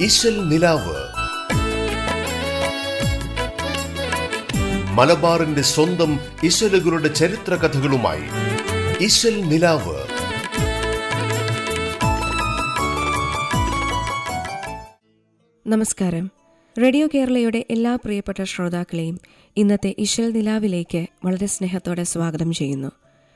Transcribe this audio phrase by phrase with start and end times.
[0.00, 0.96] ഇശൽ നിലാവ്.
[4.92, 8.22] മലബാറിന്റെ സ്വന്തം ഇശലുകളുടെ ചരിത്ര കഥകളുമായി
[9.04, 9.96] ഇശൽ നിലാവ്.
[15.66, 16.30] നമസ്കാരം.
[16.82, 19.20] റേഡിയോ കേരളയുടെ എല്ലാ പ്രിയപ്പെട്ട ശ്രോതാക്കളെയും
[19.56, 22.92] ഇന്നത്തെ ഇശൽ നിലാവിലേക്ക് വളരെ സ്നേഹത്തോടെ സ്വാഗതം ചെയ്യുന്നു.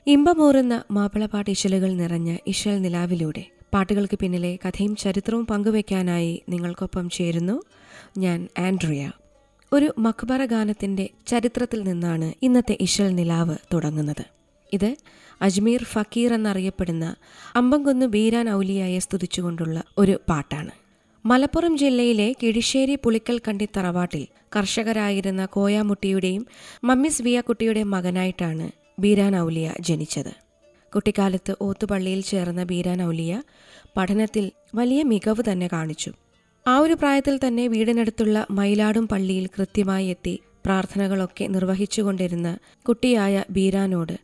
[0.06, 7.62] ഇമ്പമോറുന്ന മാപ്പിളപ്പാട്ട് ഇശലുകൾ നിറഞ്ഞ ഇശൽ നിലാവിലൂടെ പാട്ടുകൾക്ക് പിന്നിലെ കഥയും ചരിത്രവും പങ്കുവയ്ക്കാനായി നിങ്ങൾക്കൊപ്പം ചേരുന്നു
[8.18, 9.12] ഞാൻ ആൻഡ്രിയ.
[9.72, 14.24] ഒരു മക്ബറ ഗാനത്തിന്റെ ചരിത്രത്തിൽ നിന്നാണ് ഇന്നത്തെ ഇഷൽ നിലാവ് തുടങ്ങുന്നത്.
[14.72, 14.96] ഇത്
[15.42, 17.16] അജ്മീർ ഫക്കീർ എന്നറിയപ്പെടുന്ന
[17.56, 20.70] അമ്പംകുന്ന് ബീരാൻ ഔലിയായെ സ്തുതിച്ചുകൊണ്ടുള്ള ഒരു പാട്ടാണ്.
[21.26, 24.26] മലപ്പുറം ജില്ലയിലെ കിഴിശ്ശേരി പുളിക്കൽ കണ്ടി തറവാട്ടിൽ
[24.56, 26.46] കർഷകരായിരുന്ന കോയാമുട്ടിയുടെയും
[26.84, 30.49] മമ്മിസ് വിയക്കുട്ടിയുടെയും മകനായിട്ടാണ് ബീരാൻ ഔലിയ ജനിച്ചത്.
[30.94, 33.42] കുട്ടിക്കാലത്ത് ഓത്തുപള്ളിയിൽ ചേർന്ന ബീരാൻ ഔലിയ
[33.96, 36.12] പഠനത്തിൽ വലിയ മികവ് തന്നെ കാണിച്ചു.
[36.66, 44.18] ആ ഒരു പ്രായത്തിൽ തന്നെ വീടിനടുത്തുള്ള മയിലാടും പള്ളിയിൽ കൃത്യമായി എത്തി പ്രാർത്ഥനകളൊക്കെ നിർവഹിച്ചുകൊണ്ടിരുന്ന കുട്ടിയായ ബീരാനോട്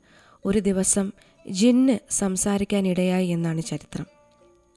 [0.45, 1.13] ഒരു ദിവസം
[1.51, 4.07] ജിന്ന് സംസാരിക്കാനിടയായി എന്നാണ് ചരിത്രം.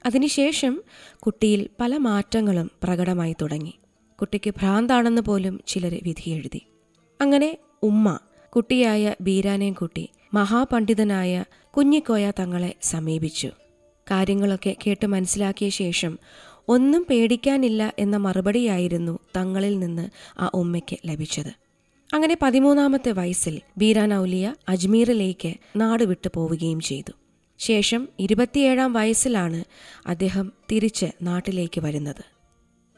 [0.06, 0.82] അതിനുശേഷം
[1.18, 3.74] കുട്ടിയിൽ പല മാറ്റങ്ങളും പ്രകടമായി തുടങ്ങി.
[4.20, 6.62] കുട്ടിക്ക് ഭ്രാന്താണെന്ന് പോലും ചിലർ വിധിയെഴുതി.
[7.20, 11.44] അങ്ങനെ ഉമ്മ കുട്ടിയായ ബീരാനെയും കുട്ടി മഹാപണ്ഡിതനായ
[11.76, 13.50] കുഞ്ഞിക്കോയ തങ്ങളെ സമീപിച്ചു.
[14.10, 16.18] കാര്യങ്ങളൊക്കെ കേട്ട് മനസ്സിലാക്കിയ ശേഷം
[16.68, 21.52] ഒന്നും പേടിക്കാനില്ല എന്ന മറുപടിയായിരുന്നു തങ്ങളിൽ നിന്ന് ആ ഉമ്മയ്ക്ക് ലഭിച്ചത്.
[22.14, 27.12] അങ്ങനെ പതിമൂന്നാമത്തെ വയസ്സിൽ ബീരാൻ ഔലിയ അജ്മീറിലേക്ക് നാട് വിട്ടു പോവുകയും ചെയ്തു.
[27.58, 29.64] ശേഷം ഇരുപത്തിയേഴാം വയസ്സിലാണ്
[30.06, 32.24] അദ്ദേഹം തിരിച്ച് നാട്ടിലേക്ക് വരുന്നത്.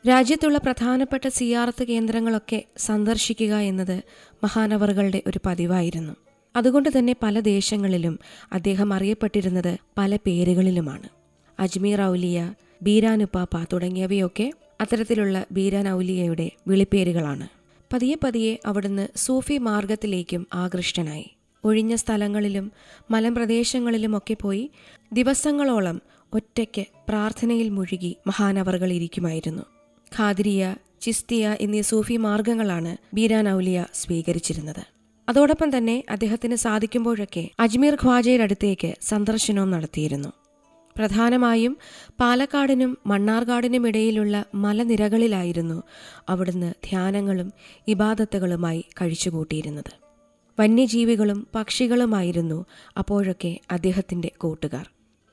[0.09, 4.03] രാജ്യത്തുള്ള പ്രധാനപ്പെട്ട സിയാർത്ത് കേന്ദ്രങ്ങളൊക്കെ സന്ദർശിക്കുക എന്നത്
[4.45, 6.17] മഹാനവറുകളുടെ ഒരു പതിവായിരുന്നു.
[6.57, 8.19] അതുകൊണ്ട് തന്നെ പല ദേശങ്ങളിലും
[8.53, 11.09] അദ്ദേഹം അറിയപ്പെട്ടിരുന്നത് പല പേരുകളിലുമാണ്.
[11.61, 17.49] അജ്മീർ ഔലിയ ബീരാനുപ്പാപ്പ തുടങ്ങിയവയൊക്കെ അത്തരത്തിലുള്ള ബീരാൻ ഔലിയയുടെ വിളിപ്പേരുകളാണ്.
[17.93, 21.31] പതിയെ പതിയെ അവിടുന്ന് സൂഫി മാർഗത്തിലേക്കും ആകൃഷ്ടനായി.
[21.65, 22.73] ഒഴിഞ്ഞ സ്ഥലങ്ങളിലും
[23.11, 24.71] മലമ്പ്രദേശങ്ങളിലുമൊക്കെ പോയി
[25.13, 26.03] ദിവസങ്ങളോളം
[26.33, 29.63] ഒറ്റയ്ക്ക് പ്രാർത്ഥനയിൽ മുഴുകി മഹാനവറുകൾ ഇരിക്കുമായിരുന്നു.
[30.19, 35.02] ഖാദിരിയ ചിസ്തിയ എന്നീ സൂഫി മാർഗങ്ങളാണ് ബീരാൻ ഔലിയ സ്വീകരിച്ചിരുന്നത്.
[35.29, 40.29] അതോടൊപ്പം തന്നെ അദ്ദേഹത്തിന് സാധിക്കുമ്പോഴൊക്കെ അജ്മീർ ഖ്വാജയുടെ അടുത്തേക്ക് സന്ദർശനവും നടത്തിയിരുന്നു.
[40.97, 41.77] പ്രധാനമായും
[42.21, 45.83] പാലക്കാടിനും മണ്ണാർക്കാടിനും ഇടയിലുള്ള മലനിരകളിലായിരുന്നു
[46.29, 47.53] അവിടുന്ന് ധ്യാനങ്ങളും
[47.89, 49.93] ഇബാദത്തുകളുമായി കഴിച്ചുകൂട്ടിയിരുന്നത്.
[50.61, 52.67] വന്യജീവികളും പക്ഷികളുമായിരുന്നു
[52.99, 54.91] അപ്പോഴൊക്കെ അദ്ദേഹത്തിന്റെ കൂട്ടുകാർ.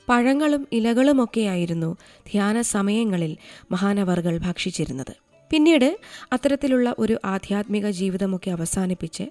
[0.10, 1.98] പഴങ്ങളും ഇലകളുമൊക്കെയായിരുന്നു
[2.32, 3.38] ധ്യാന സമയങ്ങളിൽ
[3.72, 5.29] മഹാനവറുകൾ ഭക്ഷിച്ചിരുന്നത്.
[5.50, 5.98] പിന്നീട്
[6.34, 9.24] അത്തരത്തിലുള്ള ഒരു ആധ്യാത്മിക ജീവിതമൊക്കെ അവസാനിപ്പിച്ച്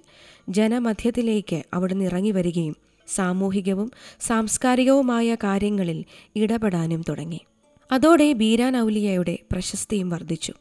[0.49, 2.75] ജനമധ്യത്തിലേക്ക് അവിടുന്ന് ഇറങ്ങി വരികയും
[3.07, 3.91] സാമൂഹികവും
[4.21, 7.41] സാംസ്കാരികവുമായ കാര്യങ്ങളിൽ ഇടപെടാനും തുടങ്ങി.
[7.91, 10.53] അതോടെ ബീരാൻ ഔലിയയുടെ പ്രശസ്തിയും വർദ്ധിച്ചു.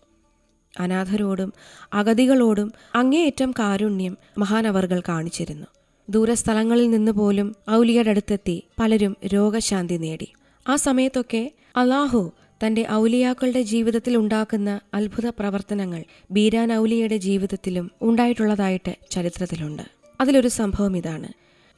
[0.81, 1.53] അനാഥരോടും
[1.93, 5.67] അഗതികളോടും അങ്ങേയറ്റം കാരുണ്യം മഹാനവറുകൾ കാണിച്ചിരുന്നു.
[6.11, 10.29] ദൂരസ്ഥലങ്ങളിൽ നിന്ന് പോലും ഔലിയയുടെ അടുത്തെത്തി പലരും രോഗശാന്തി നേടി.
[10.69, 12.33] ആ സമയത്തൊക്കെ അലാഹു
[12.65, 19.83] തന്റെ ഔലിയാക്കളുടെ ജീവിതത്തിൽ ഉണ്ടാക്കുന്ന അത്ഭുത പ്രവർത്തനങ്ങൾ ബീരാൻ ഔലിയയുടെ ജീവിതത്തിലും ഉണ്ടായിട്ടുള്ളതായിട്ട് ചരിത്രത്തിലുണ്ട്.
[20.21, 21.29] അതിലൊരു സംഭവം ഇതാണ്.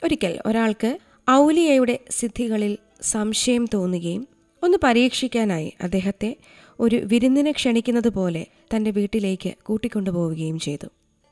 [0.04, 0.98] ഒരിക്കൽ ഒരാൾക്ക്
[1.30, 4.28] ഔലിയയുടെ സിദ്ധികളിൽ സംശയം തോന്നുകയും
[4.62, 6.36] ഒന്ന് പരീക്ഷിക്കാനായി അദ്ദേഹത്തെ
[6.80, 10.86] ഒരു വിരുന്നിനെ ക്ഷണിക്കുന്നത് പോലെ തന്റെ വീട്ടിലേക്ക് കൂട്ടിക്കൊണ്ടുപോവുകയും ചെയ്തു.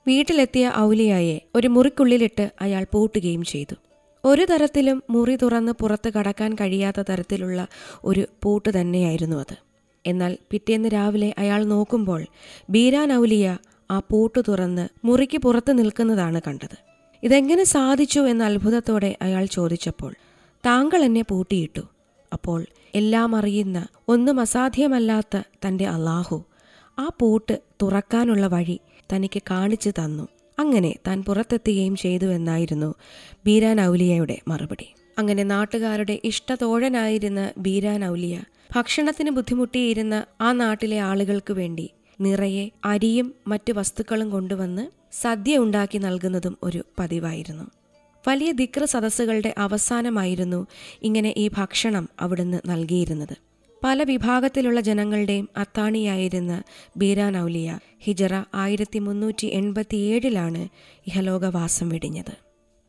[0.06, 3.74] വീട്ടിലെത്തിയ ഔലിയായെ ഒരു മുറിക്കുള്ളിലിട്ട് അയാൾ പൂട്ടുകയും ചെയ്തു.
[4.28, 7.60] ഒരു തരത്തിലും മുറി തുറന്ന് പുറത്ത് കടക്കാൻ കഴിയാത്ത തരത്തിലുള്ള
[8.04, 9.56] ഒരു പൂട്ട് തന്നെയായിരുന്നു അത്.
[10.04, 12.22] എന്നാൽ പിറ്റേന്ന് രാവിലെ അയാൾ നോക്കുമ്പോൾ
[12.70, 13.56] ബീരാൻ ഔലിയ
[13.90, 16.76] ആ പൂട്ട് തുറന്ന് മുറിക്ക് പുറത്ത് നിൽക്കുന്നതാണ് കണ്ടത്.
[17.22, 20.12] ഇതെങ്ങനെ സാധിച്ചു എന്ന അത്ഭുതത്തോടെ അയാൾ ചോദിച്ചപ്പോൾ
[20.64, 21.84] താങ്കൾ എന്നെ പൂട്ടിയിട്ടു.
[22.32, 22.60] അപ്പോൾ
[22.94, 23.78] എല്ലാം അറിയുന്ന
[24.08, 26.38] ഒന്നും അസാധ്യമല്ലാത്ത തന്റെ അള്ളാഹു
[26.98, 28.78] ആ പൂട്ട് തുറക്കാനുള്ള വഴി
[29.12, 30.26] തനിക്ക് കാണിച്ചു തന്നു.
[30.58, 32.94] അങ്ങനെ താൻ പുറത്തെത്തുകയും ചെയ്തു എന്നായിരുന്നു
[33.46, 34.88] ബീരാൻ ഔലിയയുടെ മറുപടി.
[35.18, 38.42] അങ്ങനെ നാട്ടുകാരുടെ ഇഷ്ടതോഴനായിരുന്ന ബീരാൻ ഔലിയ
[38.76, 41.90] ഭക്ഷണത്തിന് ബുദ്ധിമുട്ടിയിരുന്ന ആ നാട്ടിലെ ആളുകൾക്ക് വേണ്ടി
[42.20, 47.64] നിറയെ അരിയും മറ്റു വസ്തുക്കളും കൊണ്ടുവന്ന് സദ്യ ഉണ്ടാക്കി നൽകുന്നതും ഒരു പതിവായിരുന്നു.
[48.28, 50.66] വലിയ ദിക്ര സദസ്സുകളുടെ അവസാനമായിരുന്നു
[51.02, 53.47] ഇങ്ങനെ ഈ ഭക്ഷണം അവിടുന്ന് നൽകിയിരുന്നത്.
[53.84, 56.62] പല വിഭാഗത്തിലുള്ള ജനങ്ങളുടെയും അത്താണിയായിരുന്ന
[56.96, 60.68] ബീരാൻ ഔലിയ ഹിജറ ആയിരത്തി മുന്നൂറ്റി എൺപത്തിയേഴിലാണ്
[61.06, 62.34] ഇഹലോകവാസം വെടിഞ്ഞത്.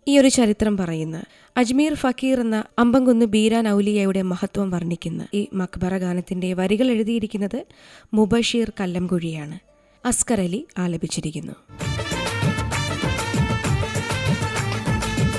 [0.08, 1.24] ഈ ഒരു ചരിത്രം പറയുന്ന
[1.58, 7.66] അജ്മീർ ഫക്കീർ എന്ന അമ്പംകുന്ന് ബീരാൻ ഔലിയയുടെ മഹത്വം വർണിക്കുന്ന ഈ മക്ബറ ഗാനത്തിന്റെ വരികൾ എഴുതിയിരിക്കുന്നത്
[8.14, 9.60] മുബഷീർ കല്ലംകുഴിയാണ്.
[10.06, 11.54] അസ്കർ അലി ആലപിച്ചിരിക്കുന്നു.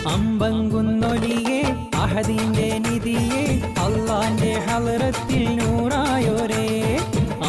[0.07, 1.60] അമ്പങ്കുന്നൊലിയെ
[2.11, 3.43] അഹദിന്റെ നിധിയെ
[3.83, 6.65] അള്ളാന്റെ ഹലറത്തിൽ നൂറായോരേ.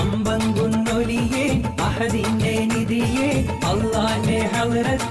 [0.02, 1.46] അമ്പങ്കുന്നൊലിയെ
[1.82, 3.30] അഹദിന്റെ നിധിയെ
[3.66, 5.11] അള്ളാന്റെ ഹലറത്തിൽ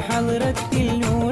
[0.00, 1.23] حضرت اللون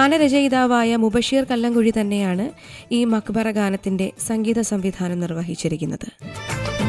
[0.00, 2.44] ഗാനരചയിതാവായ മുബഷീർ കല്ലങ്കുഴി തന്നെയാണ്
[2.92, 6.06] ഈ മക്ബറ ഗാനത്തിന്റെ സംഗീത സംവിധാനം നിർവഹിച്ചിരിക്കുന്നത്.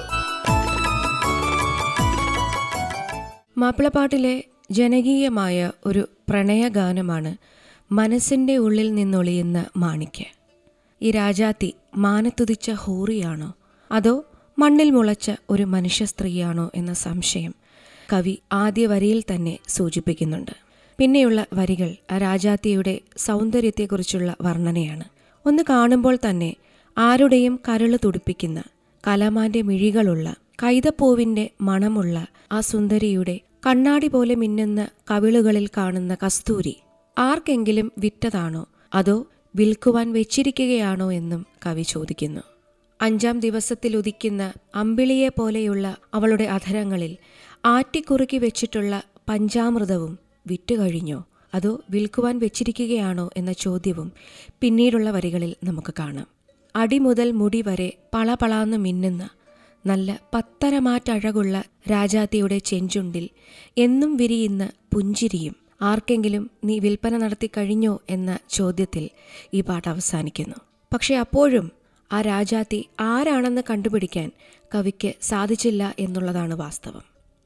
[3.71, 7.35] മാപ്പിളപ്പാട്ടിലെ ജനകീയമായ ഒരു പ്രണയഗാനമാണ്
[7.93, 10.25] മനസ്സിന്റെ ഉള്ളിൽ നിന്നൊളിയുന്ന മാണിക്ക്
[11.01, 13.53] ഈ രാജാത്തി മാനത്തുതിച്ച ഹൂറിയാണോ?
[13.91, 14.25] അതോ
[14.59, 17.53] മണ്ണിൽ മുളച്ച ഒരു മനുഷ്യ സ്ത്രീയാണോ എന്ന സംശയം
[18.13, 20.51] കവി ആദ്യ വരിയിൽ തന്നെ സൂചിപ്പിക്കുന്നുണ്ട്.
[20.97, 25.03] പിന്നെയുള്ള വരികൾ ആ രാജാത്തിയുടെ സൗന്ദര്യത്തെക്കുറിച്ചുള്ള വർണനയാണ്.
[25.45, 26.55] ഒന്ന് കാണുമ്പോൾ തന്നെ
[26.97, 28.63] ആരുടെയും കരൾ തുടിപ്പിക്കുന്ന
[29.07, 36.79] കലമാന്റെ മിഴികളുള്ള കൈതപ്പൂവിന്റെ മണമുള്ള ആ സുന്ദരിയുടെ കണ്ണാടി പോലെ മിന്നുന്ന കവിളുകളിൽ കാണുന്ന കസ്തൂരി
[37.17, 38.67] ആർക്കെങ്കിലും വിറ്റതാണോ?
[38.93, 42.41] അതോ വിൽക്കുവാൻ വെച്ചിരിക്കുകയാണോ എന്നും കവി ചോദിക്കുന്നു.
[43.01, 47.17] അഞ്ചാം ദിവസത്തിൽ ഉദിക്കുന്ന അമ്പിളിയെ പോലെയുള്ള അവളുടെ അധരങ്ങളിൽ
[47.65, 51.25] ആറ്റിക്കുറുക്കി വെച്ചിട്ടുള്ള പഞ്ചാമൃതവും വിറ്റുകഴിഞ്ഞോ
[51.55, 54.11] അതോ വിൽക്കുവാൻ വെച്ചിരിക്കുകയാണോ എന്ന ചോദ്യവും
[54.61, 56.27] പിന്നീടുള്ള വരികളിൽ നമുക്ക് കാണാം.
[56.75, 59.29] അടി മുതൽ മുടി വരെ പളപളാന്ന് മിന്നുന്ന
[59.85, 63.29] നല്ല പത്തരമാറ്റഴകുള്ള രാജാത്തിയുടെ ചെഞ്ചുണ്ടിൽ
[63.77, 69.09] എന്നും വിരിയുന്ന പുഞ്ചിരിയും ആർക്കെങ്കിലും നീ വിൽപ്പന നടത്തി കഴിഞ്ഞോ എന്ന ചോദ്യത്തിൽ
[69.53, 70.55] ഈ പാട്ട് അവസാനിക്കുന്നു.
[70.93, 71.71] പക്ഷേ അപ്പോഴും
[72.11, 74.31] ആ രാജാത്തി ആരാണെന്ന് കണ്ടുപിടിക്കാൻ
[74.75, 77.01] കവിക്ക് സാധിച്ചില്ല എന്നുള്ളതാണ് വാസ്തവം.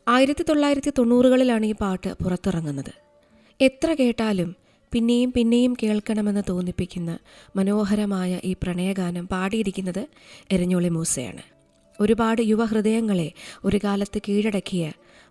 [0.08, 2.94] ആയിരത്തി തൊള്ളായിരത്തി തൊണ്ണൂറുകളിലാണ് ഈ പാട്ട് പുറത്തിറങ്ങുന്നത്.
[3.62, 4.56] എത്ര കേട്ടാലും
[4.92, 7.20] പിന്നെയും പിന്നെയും കേൾക്കണമെന്ന് തോന്നിപ്പിക്കുന്ന
[7.56, 10.08] മനോഹരമായ ഈ പ്രണയഗാനം പാടിയിരിക്കുന്നത്
[10.52, 11.55] എരഞ്ഞോളി മൂസയാണ്.
[12.00, 13.32] ഒരുപാട് യുവഹൃദയങ്ങളെ
[13.66, 14.86] ഒരു കാലത്ത് കീഴടക്കിയ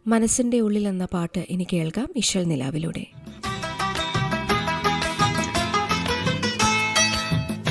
[0.06, 3.04] മനസ്സിന്റെ ഉള്ളിൽ എന്ന പാട്ട് ഇനി കേൾക്കാം ഇശൽ നിലാവിലൂടെ.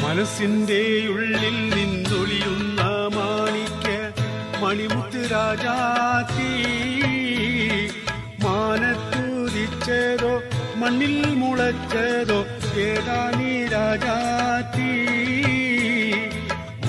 [0.03, 2.81] മനസ്സിന്റെ ഉള്ളിൽ നിന്നൊളിയുന്ന
[3.15, 3.87] മാണിക്ക
[4.63, 6.49] മണിമുത്ത് രാജാത്തി
[8.45, 10.33] മാനത്തുരിച്ചതോ
[10.75, 12.39] മണ്ണിൽ മുളച്ചതോ
[12.79, 14.62] ഏതാനീ രാജാത്തി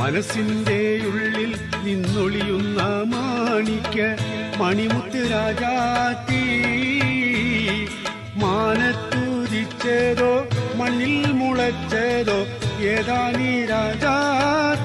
[0.04, 1.52] മനസ്സിന്റെ ഉള്ളിൽ
[1.84, 2.80] നിന്നൊളിയുന്ന
[3.12, 4.08] മാണിക്ക്
[4.60, 6.40] മണിമുത്ത് രാജാത്തി
[8.42, 10.32] മാനത്തൂരിച്ചതോ
[10.76, 12.38] മണ്ണിൽ മുളച്ചതോ
[12.90, 14.83] ഏതാനീ രാജാത്തി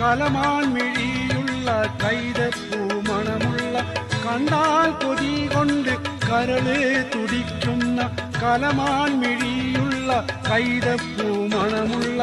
[0.00, 1.68] തുടിക്കുന്ന കലമാൻ മിഴിയുള്ള
[2.02, 2.78] കൈതപ്പൂ
[3.08, 3.76] മണമുള്ള
[4.24, 5.92] കണ്ടാൽ കൊതി കൊണ്ട്
[6.26, 6.66] കരൾ
[7.14, 8.00] തുടിക്കുന്ന
[8.42, 10.10] കലമാൻ മിഴിയുള്ള
[10.50, 12.22] കൈതപ്പൂ മണമുള്ള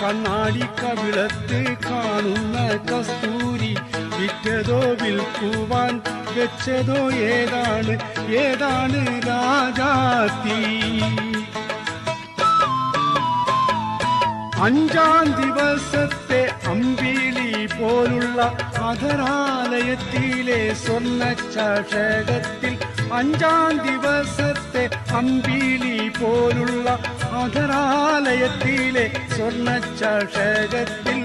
[0.00, 2.56] കണ്ണാടി കവിളത്ത് കാണുന്ന
[2.90, 3.72] കസ്തൂരി
[4.16, 5.94] വിറ്റതോ വിൽക്കുവാൻ
[6.36, 7.94] വെച്ചതോ ഏതാണ്
[8.42, 10.60] ഏതാണ് രാജാത്തി
[14.64, 17.03] അഞ്ചാം ദിവസത്തെ അമ്പിളി
[17.84, 18.40] പോലുള്ള
[18.88, 21.22] അധരാലയത്തിലെ സ്വർണ
[21.54, 22.74] ചഷകത്തിൽ
[23.12, 24.84] അഞ്ചാം ദിവസത്തെ
[25.16, 26.86] അമ്പിളി പോലുള്ള
[27.42, 29.04] അധരാലയത്തിലെ
[29.36, 29.68] സ്വർണ
[30.00, 31.20] ചഷകത്തിൽ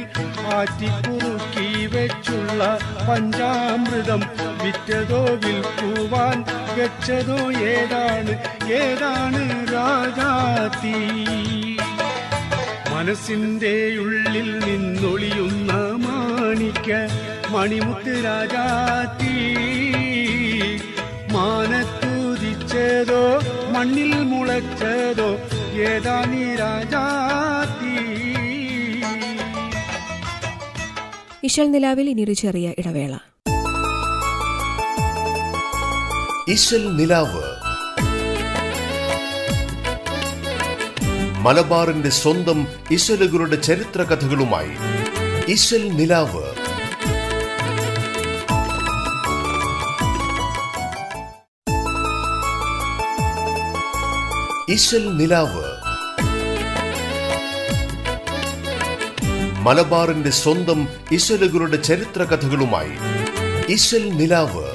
[0.56, 2.62] ആറ്റിക്കുറുക്കി വെച്ചുള്ള
[3.10, 4.22] പഞ്ചാമൃതം
[4.64, 6.38] വിറ്റതോ വിൽക്കുവാൻ
[6.78, 7.40] വെച്ചതോ
[7.70, 8.36] ഏതാണ്?
[8.80, 9.42] ഏതാണ്
[9.74, 10.96] രാജാത്തി
[12.94, 15.72] മനസ്സിന്റെ ഉള്ളിൽ നിന്നൊളിയുന്ന
[16.80, 16.94] മാണിക്ക
[17.50, 19.56] മണിമുത്ത് രാജാത്തി.
[21.34, 23.24] മാനത്തുതിച്ചതോ
[23.72, 25.30] മണ്ണിൽ മുളച്ചതോ
[25.82, 27.96] ഏതാനീ രാജാത്തി?
[31.44, 33.18] ഇശൽ നിലാവിൽ ഇനിയൊരു ചെറിയ ഇടവേള.
[36.48, 37.44] ഇശൽ നിലാവ്.
[41.42, 44.72] മലബാറിന്റെ സ്വന്തം ഇശലുകളുടെ ചരിത്ര കഥകളുമായി
[45.48, 46.59] ഇശൽ നിലാവ്.
[54.70, 55.64] ഇശൽ നിലാവ്.
[59.60, 62.92] മലബാറിന്റെ സ്വന്തം ഇശലുകളുടെ ചരിത്ര കഥകളുമായി
[63.74, 64.66] ഇശൽ നിലാവ്.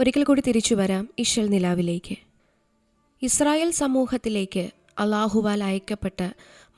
[0.00, 2.16] ഒരിക്കൽ കൂടി തിരിച്ചു വരാം ഇശൽ നിലാവിലേക്ക്.
[3.22, 6.28] ഇസ്രായേൽ സമൂഹത്തിലേക്ക് അള്ളാഹുവാൽ അയക്കപ്പെട്ട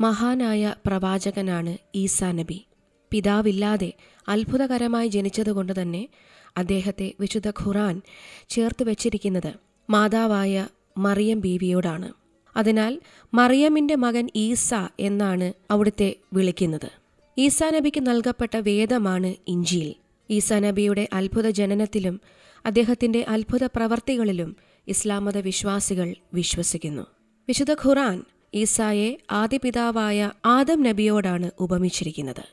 [0.00, 2.64] മഹാനായ പ്രവാചകനാണ് ഈസാ നബി.
[3.11, 3.92] പിതാവില്ലാതെ
[4.28, 6.09] അത്ഭുതകരമായി ജനിച്ചതുകൊണ്ട് തന്നെ
[6.56, 8.02] അദ്ദേഹത്തെ വിശുദ്ധ ഖുറാൻ
[8.49, 9.52] ചേർത്ത് വെച്ചിരിക്കുന്നത്
[9.90, 10.68] മാതാവായ
[10.99, 12.12] മറിയം ബീവിയോടാണ്.
[12.56, 13.00] അതിനാൽ
[13.35, 16.90] മറിയമിന്റെ മകൻ ഈസ എന്നാണ് അവിടുത്തെ വിളിക്കുന്നത്.
[17.38, 19.94] ഈസാ നബിക്ക് നൽകപ്പെട്ട വേദമാണ് ഇഞ്ചിയിൽ.
[20.30, 22.21] ഈസാ നബിയുടെ അത്ഭുത ജനനത്തിലും
[22.66, 24.56] അദ്ദേഹത്തിന്റെ അത്ഭുത പ്രവർത്തികളിലും
[24.88, 27.02] ഇസ്ലാം മത വിശ്വാസികൾ വിശ്വസിക്കുന്നു.
[27.49, 32.44] വിശുദ്ധ ഖുറാൻ ഈസായെ ആദിപിതാവായ ആദം നബിയോടാണ് ഉപമിച്ചിരിക്കുന്നത്.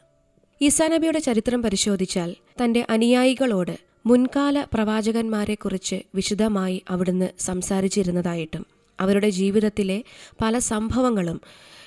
[0.61, 8.65] ഈസാ നബിയുടെ ചരിത്രം പരിശോധിച്ചാൽ തന്റെ അനുയായികളോട് മുൻകാല പ്രവാചകന്മാരെക്കുറിച്ച് വിശദമായി അവിടുന്ന് സംസാരിച്ചിരുന്നതായിട്ടും
[8.99, 10.03] അവരുടെ ജീവിതത്തിലെ
[10.41, 11.41] പല സംഭവങ്ങളും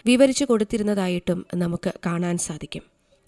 [0.07, 2.83] വിവരിച്ചു കൊടുത്തിരുന്നതായിട്ടും നമുക്ക് കാണാൻ സാധിക്കും.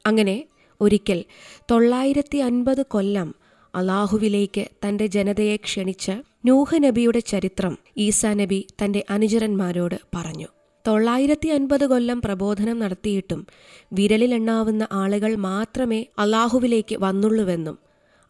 [0.04, 0.44] അങ്ങനെ
[0.80, 1.24] ഒരിക്കൽ
[1.70, 3.34] തൊള്ളായിരത്തി അൻപത് കൊല്ലം
[3.74, 6.10] അള്ളാഹുവിലേക്ക് തന്റെ ജനതയെ ക്ഷണിച്ച
[6.44, 10.48] നൂഹ് നബിയുടെ ചരിത്രം ഈസാ നബി തന്റെ അനുചരന്മാരോട് പറഞ്ഞു.
[10.86, 13.46] തൊള്ളായിരത്തി അൻപത് കൊല്ലം പ്രബോധനം നടത്തിയിട്ടും
[13.92, 17.78] വിരലിലെണ്ണാവുന്ന ആളുകൾ മാത്രമേ അള്ളാഹുവിലേക്ക് വന്നുള്ളൂവെന്നും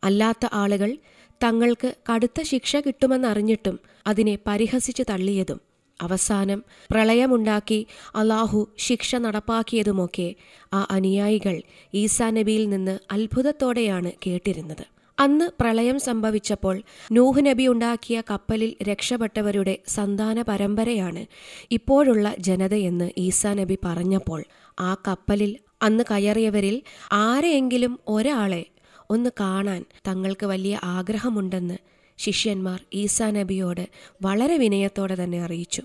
[0.05, 0.97] അല്ലാത്ത ആളുകൾ
[1.45, 5.61] തങ്ങൾക്ക് കടുത്ത ശിക്ഷ കിട്ടുമെന്നറിഞ്ഞിട്ടും അതിനെ പരിഹസിച്ച് തള്ളിയതും.
[6.01, 6.61] അവസാനം
[6.93, 10.35] പ്രളയമുണ്ടാക്കി അള്ളാഹു ശിക്ഷ നടപ്പാക്കിയതുമൊക്കെ
[10.73, 11.57] ആ അനുയായികൾ
[11.95, 14.85] ഈസാ നബിയിൽ നിന്ന് അത്ഭുതത്തോടെയാണ് കേട്ടിരുന്നത്.
[15.19, 16.83] അന്ന് പ്രളയം സംഭവിച്ചപ്പോൾ
[17.13, 21.23] നൂഹ് നബി ഉണ്ടാക്കിയ കപ്പലിൽ രക്ഷപ്പെട്ടവരുടെ സന്താന പരമ്പരയാണ്
[21.71, 24.41] ഇപ്പോഴുള്ള ജനതയെന്ന് ഈസാ നബി പറഞ്ഞപ്പോൾ
[24.81, 26.77] ആ കപ്പലിൽ അന്ന് കയറിയവരിൽ
[27.13, 28.63] ആരെയെങ്കിലും ഒരാളെ
[29.11, 31.75] ഒന്ന് കാണാൻ തങ്ങൾക്ക് വലിയ ആഗ്രഹമുണ്ടെന്ന്
[32.19, 33.89] ശിഷ്യന്മാർ ഈസാ നബിയോട്
[34.23, 35.83] വളരെ വിനയത്തോടെ തന്നെ അറിയിച്ചു.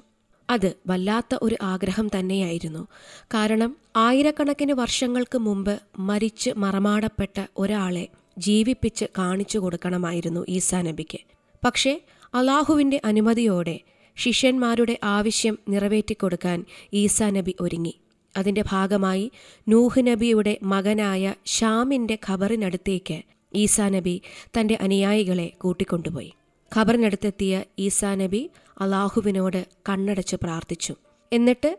[0.50, 2.88] അത് വല്ലാത്ത ഒരു ആഗ്രഹം തന്നെയായിരുന്നു.
[3.26, 8.08] കാരണം ആയിരക്കണക്കിന് വർഷങ്ങൾക്ക് മുമ്പ് മരിച്ച് മറമാടപ്പെട്ട ഒരാളെ
[8.38, 11.20] ജീവിപ്പിച്ച് കാണിച്ചു കൊടുക്കണമായിരുന്നു ഈസാ നബിക്ക്.
[11.66, 12.02] പക്ഷേ
[12.34, 13.80] അള്ളാഹുവിന്റെ അനുമതിയോടെ
[14.16, 17.96] ശിഷ്യന്മാരുടെ ആവശ്യം നിറവേറ്റിക്കൊടുക്കാൻ ഈസാ നബി ഒരുങ്ങി.
[18.40, 19.26] അതിന്റെ ഭാഗമായി
[19.68, 23.18] നൂഹ് നബിയുടെ മകനായ ഷാമിന്റെ ഖബറിനടുത്തേക്ക്
[23.56, 24.16] ഈസാ നബി
[24.56, 26.32] തന്റെ അനുയായികളെ കൂട്ടിക്കൊണ്ടുപോയി.
[26.72, 28.42] ഖബറിനടുത്തെത്തിയ ഈസാ നബി
[28.82, 30.94] അള്ളാഹുവിനോട് കണ്ണടച്ച് പ്രാർത്ഥിച്ചു.
[31.32, 31.72] എന്നിട്ട്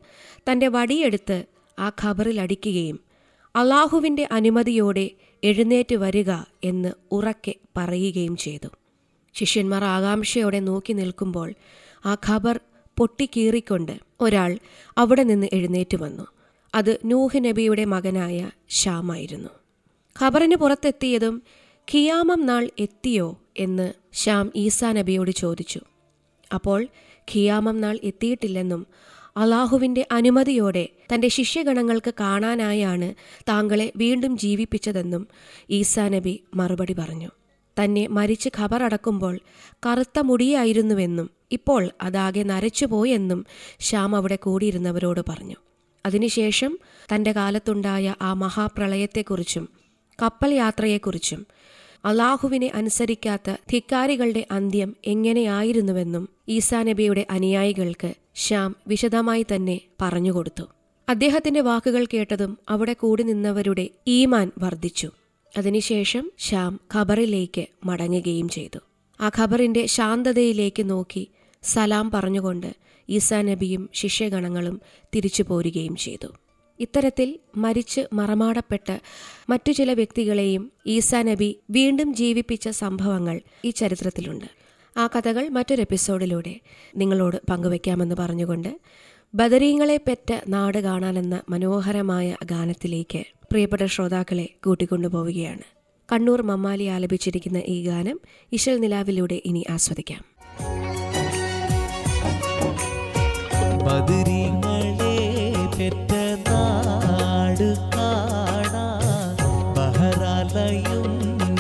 [0.49, 1.39] തന്റെ വടിയെടുത്ത്
[1.79, 2.99] ആ ഖബറിൽ അടിക്കുകയും
[3.55, 5.07] അള്ളാഹുവിന്റെ അനുമതിയോടെ
[5.43, 6.31] എഴുന്നേറ്റ് വരിക
[6.65, 8.69] എന്ന് ഉറക്കെ പറയുകയും ചെയ്തു.
[9.35, 11.49] ശിഷ്യന്മാർ ആകാംക്ഷയോടെ നോക്കി നിൽക്കുമ്പോൾ
[12.07, 12.57] ആ ഖബർ
[12.97, 14.51] പൊട്ടിക്കീറിക്കൊണ്ട് ഒരാൾ
[14.99, 16.27] അവിടെ നിന്ന് എഴുന്നേറ്റ് വന്നു.
[16.75, 19.49] അത് നൂഹ് നബിയുടെ മകനായ ഷ്യാമായിരുന്നു
[20.17, 21.43] ഖബറിന് പുറത്തെത്തിയതും
[21.93, 25.81] ഖിയാമം നാൾ എത്തിയോ എന്ന് ഷ്യാം ഈസാ നബിയോട് ചോദിച്ചു.
[26.55, 26.87] അപ്പോൾ
[27.33, 28.87] ഖിയാമം നാൾ എത്തിയിട്ടില്ലെന്നും
[29.37, 33.15] അള്ളാഹുവിന്റെ അനുമതിയോടെ തന്റെ ശിഷ്യഗണങ്ങൾക്ക് കാണാനായാണ്
[33.49, 35.29] താങ്കളെ വീണ്ടും ജീവിപ്പിച്ചതെന്നും
[35.71, 37.31] ഈസാ നബി മറുപടി പറഞ്ഞു.
[37.83, 39.39] തന്നെ മരിച്ച് ഖബറടക്കുമ്പോൾ
[39.87, 43.47] കറുത്ത മുടിയായിരുന്നുവെന്നും ഇപ്പോൾ അതാകെ നരച്ചുപോയെന്നും
[43.81, 45.57] ശ്യാം അവിടെ കൂടിയിരുന്നവരോട് പറഞ്ഞു.
[46.07, 46.79] അതിനുശേഷം
[47.15, 49.69] തന്റെ കാലത്തുണ്ടായ ആ മഹാപ്രളയത്തെക്കുറിച്ചും
[50.23, 51.47] കപ്പൽ യാത്രയെക്കുറിച്ചും
[52.05, 60.63] അള്ളാഹുവിനെ അനുസരിക്കാത്ത ധിക്കാരികളുടെ അന്ത്യം എങ്ങനെയായിരുന്നുവെന്നും ഈസാ നബിയുടെ അനുയായികൾക്ക് ശ്യാം വിശദമായി തന്നെ പറഞ്ഞുകൊടുത്തു.
[61.09, 65.11] അദ്ദേഹത്തിന്റെ വാക്കുകൾ കേട്ടതും അവിടെ കൂടി നിന്നവരുടെ ഈമാൻ വർദ്ധിച്ചു.
[65.59, 68.79] അതിനുശേഷം ശ്യാം ഖബറിലേക്ക് മടങ്ങുകയും ചെയ്തു.
[69.21, 71.29] ആ ഖബറിന്റെ ശാന്തതയിലേക്ക് നോക്കി
[71.63, 72.75] സലാം പറഞ്ഞുകൊണ്ട്
[73.11, 74.81] ഈസാ നബിയും ശിഷ്യഗണങ്ങളും
[75.15, 76.27] തിരിച്ചു പോരുകയും ചെയ്തു.
[76.81, 79.01] ഇത്തരത്തിൽ മരിച്ച് മറമാടപ്പെട്ട്
[79.49, 84.45] മറ്റു ചില വ്യക്തികളെയും ഈസാ നബി വീണ്ടും ജീവിപ്പിച്ച സംഭവങ്ങൾ ഈ ചരിത്രത്തിലുണ്ട്.
[84.99, 86.61] ആ കഥകൾ മറ്റൊരു എപ്പിസോഡിലൂടെ
[86.97, 88.81] നിങ്ങളോട് പങ്കുവയ്ക്കാമെന്ന് പറഞ്ഞുകൊണ്ട്
[89.35, 95.63] ബദരീങ്ങളെ പെറ്റ നാട് കാണാനെന്ന മനോഹരമായ ഗാനത്തിലേക്ക് പ്രിയപ്പെട്ട ശ്രോതാക്കളെ കൂട്ടിക്കൊണ്ടുപോവുകയാണ്.
[96.13, 98.21] കണ്ണൂർ മമ്മാലി ആലപിച്ചിരിക്കുന്ന ഈ ഗാനം
[98.53, 100.30] ഇശൽ നിലാവിലൂടെ ഇനി ആസ്വദിക്കാം.
[103.87, 105.17] ബദരീങ്ങളെ
[105.77, 106.11] പെറ്റ
[106.49, 109.37] നാട് കാണാൻ
[109.77, 111.09] ബഹറാലയും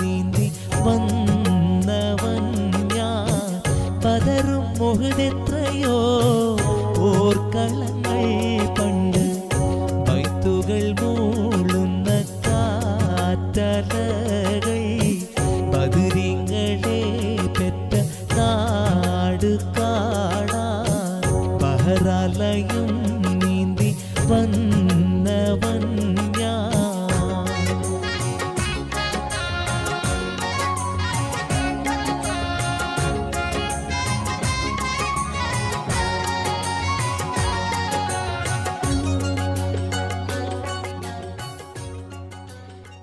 [0.00, 0.46] നീന്തി
[0.86, 2.44] വന്നവൻ
[7.08, 8.22] ഓർക്കളങ്ങൾ
[8.78, 9.24] പണ്ട്
[10.08, 12.08] ബൈത്തുകൾ മൂളുന്ന
[12.46, 13.96] കാറ്റലകൾ.
[15.72, 17.00] ബദരീങ്ങളെ
[17.58, 17.92] പെറ്റ
[18.36, 19.50] നാട്
[21.90, 22.90] ബഹറാലയും
[23.38, 23.96] നീന്തി
[24.30, 25.80] വന്നവൻ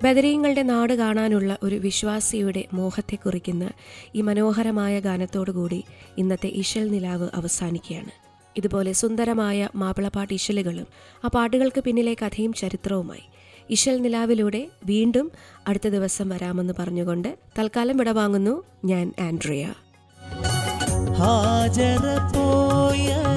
[0.04, 3.70] ബദരീങ്ങളുടെ നാട് കാണാനുള്ള ഒരു വിശ്വാസിയുടെ മോഹത്തെ കുറിക്കുന്ന
[4.16, 5.84] ഈ മനോഹരമായ ഗാനത്തോടുകൂടി
[6.18, 8.27] ഇന്നത്തെ ഇശൽ നിലാവ് അവസാനിക്കുകയാണ്.
[8.58, 10.88] ഇതുപോലെ സുന്ദരമായ മാപ്പിളപ്പാട്ട് ഇശലുകളും
[11.26, 13.22] ആ പാട്ടുകൾക്ക് പിന്നിലെ കഥയും ചരിത്രവുമായി.
[13.70, 15.32] ഇശൽ നിലാവിലൂടെ വീണ്ടും
[15.68, 19.74] അടുത്ത ദിവസം വരാമെന്ന് പറഞ്ഞുകൊണ്ട് തൽക്കാലം വിടവാങ്ങുന്നു ഞാൻ ആൻഡ്രിയ.
[21.14, 23.37] ഹാജര പോയ